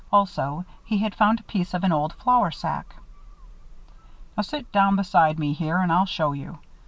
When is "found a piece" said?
1.13-1.75